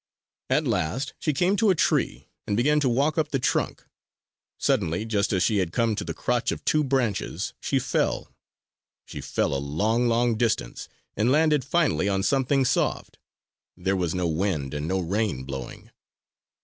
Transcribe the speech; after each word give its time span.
At 0.49 0.65
last 0.65 1.13
she 1.19 1.31
came 1.31 1.55
to 1.57 1.69
a 1.69 1.75
tree 1.75 2.27
and 2.47 2.57
began 2.57 2.79
to 2.79 2.89
walk 2.89 3.19
up 3.19 3.29
the 3.29 3.37
trunk. 3.37 3.85
Suddenly, 4.57 5.05
just 5.05 5.31
as 5.31 5.43
she 5.43 5.57
had 5.59 5.71
come 5.71 5.93
to 5.93 6.03
the 6.03 6.15
crotch 6.15 6.51
of 6.51 6.65
two 6.65 6.83
branches, 6.83 7.53
she 7.59 7.77
fell! 7.77 8.31
She 9.05 9.21
fell 9.21 9.53
a 9.53 9.61
long, 9.63 10.07
long 10.07 10.37
distance 10.37 10.89
and 11.15 11.31
landed 11.31 11.63
finally 11.63 12.09
on 12.09 12.23
something 12.23 12.65
soft. 12.65 13.19
There 13.77 13.95
was 13.95 14.15
no 14.15 14.25
wind 14.27 14.73
and 14.73 14.87
no 14.87 14.97
rain 14.99 15.43
blowing. 15.43 15.91